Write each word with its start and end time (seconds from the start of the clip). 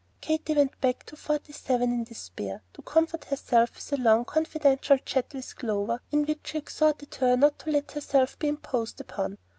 Katy 0.19 0.55
went 0.55 0.81
back 0.81 1.05
to 1.05 1.15
Forty 1.15 1.53
seven 1.53 1.91
in 1.91 2.05
despair, 2.05 2.63
to 2.73 2.81
comfort 2.81 3.25
herself 3.25 3.75
with 3.75 3.99
a 3.99 4.01
long 4.01 4.25
confidential 4.25 4.97
chat 4.97 5.31
with 5.31 5.55
Clover 5.55 6.01
in 6.11 6.25
which 6.25 6.39
she 6.45 6.57
exhorted 6.57 7.13
her 7.19 7.37
not 7.37 7.59
to 7.59 7.69
let 7.69 7.91
herself 7.91 8.39
be 8.39 8.47
imposed 8.47 8.99
upon. 8.99 9.37